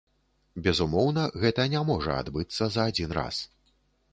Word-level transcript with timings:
Безумоўна, 0.67 1.25
гэта 1.43 1.65
не 1.73 1.81
можа 1.91 2.15
адбыцца 2.25 2.71
за 2.77 2.81
адзін 2.93 3.15
раз. 3.19 3.45